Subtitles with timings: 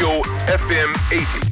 [0.00, 1.50] Tokyo FM 80.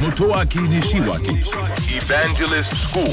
[0.00, 1.42] Motoaki Nishiwaki
[1.90, 3.04] Evangelist School.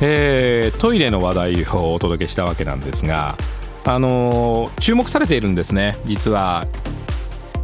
[0.00, 3.36] えートイレの話題をお届けしたわけなんですが、
[3.84, 6.66] あのー注目されているんですね実は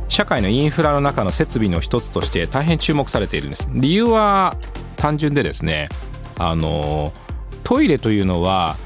[0.09, 4.55] 社会のインフラの中の設備の一つとして大変注目されているんです理由は
[4.97, 5.89] 単純でですね
[6.37, 7.13] あのー
[7.65, 8.77] トイレというのは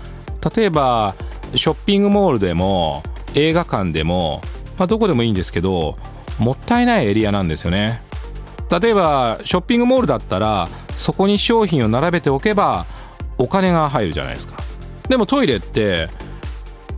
[0.54, 1.16] 例えば
[1.56, 3.02] ショッピングモールでも
[3.34, 4.40] 映画館でも、
[4.78, 5.96] まあ、どこでもいいんですけど
[6.38, 8.02] もったいないエリアなんですよね。
[8.70, 12.86] 例えばショッピングモールだったらそこに商品を並べておけば
[13.36, 14.54] お金が入るじゃないですか。
[15.08, 16.08] でもトイレって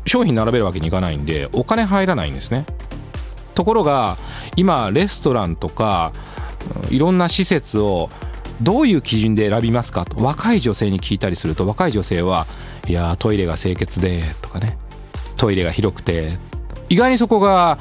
[0.07, 2.66] 商品並べるわけにいかないんでお金入らないんですね。
[3.55, 4.16] ところが
[4.57, 6.12] 今レストランとか
[6.91, 8.10] いろんな施設を
[8.60, 12.46] どういう基準で選びますかと若い女性に聞いたりすると若い女性は
[12.87, 14.79] いやートイレが清潔でとかね。
[15.42, 16.38] トイレが広くて
[16.88, 17.77] 意外にそこが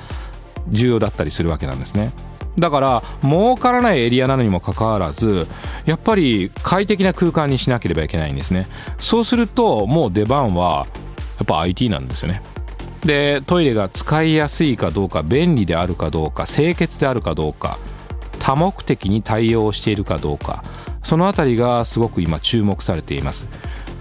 [0.69, 2.11] 重要だったりするわけなんですね。
[2.57, 5.47] だから儲からないエリアなのにもかかわらず
[5.85, 8.65] やっぱり快適な空間にしなければいけないんですね。
[8.97, 10.87] そうするともう出番は
[11.37, 12.41] やっぱ IT なんですよね。
[13.05, 17.77] でトイレが使いやすいかどうか便利であるかどうか清潔であるかどうか
[18.39, 20.63] 多目的に対応しているかどうか
[21.03, 23.47] そのあたりがすごく今注目されています。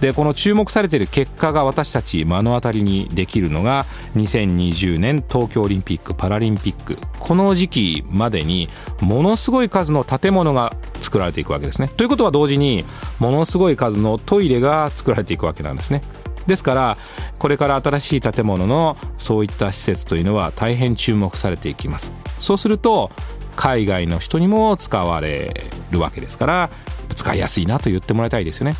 [0.01, 3.85] でこの注目されている結果が私たち目の当たりにできるのが
[4.15, 6.97] 2020年東京オリンピック・パラリンピック。
[7.19, 8.67] この時期までに
[8.99, 11.87] ものすごい数の建物が作られていくわけですね。
[11.87, 12.83] ということは同時に
[13.19, 16.01] ものすごい数のトイレが作られていくわけなんですね。
[16.47, 16.97] ですから
[17.37, 22.11] これから新しい建物のそういった施設というのは大変注目されていきます。
[22.39, 23.11] そうすると
[23.55, 26.69] 海外の人にも使われるわけですから
[27.15, 28.73] 使いやすいなと言ってもらいたいですよね。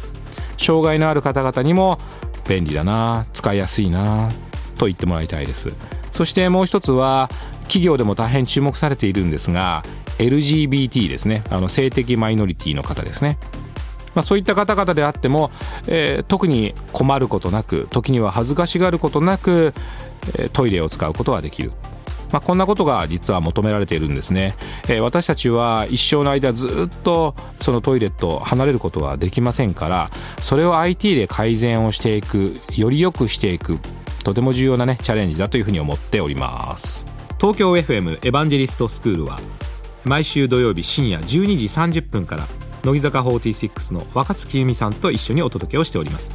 [0.61, 1.97] 障害のある方々にも
[2.47, 4.29] 便利だな使いやすいな
[4.77, 5.73] と言ってもらいたいです。
[6.11, 7.29] そしてもう一つは
[7.63, 9.83] 企業でも大変注目されているんですが
[10.17, 11.43] LGBT ですね。
[11.49, 13.37] あの性的マイノリティの方ですね。
[14.13, 15.51] まあ、そういった方々であっても、
[15.87, 19.73] えー特に困ることなく時には恥ずかしがることなく、
[20.37, 21.71] えートイレを使うことができる、
[22.31, 24.55] まあ、こんなことが実は求められているんですね、
[24.87, 33.79] えー私たちは一生の間ずっとそのトイレと離れることはできませんからそれを IT で改善をしていくより良くしていく
[34.23, 37.07] とても重要なねチャレンジだというふうに思っております。
[37.39, 39.39] 東京 FM エヴァンジェリストスクールは
[40.05, 41.57] 毎週土曜日深夜12
[41.89, 42.45] 時30分から
[42.83, 46.29] 乃木坂46の若月由美さんと一緒にお届けをしております、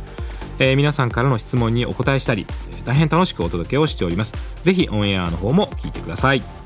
[0.58, 2.46] えー皆さんからの質問にお答えしたり
[2.84, 4.32] 大変楽しくお届けをしております。
[4.62, 6.65] ぜひオンエアの方も聞いてください。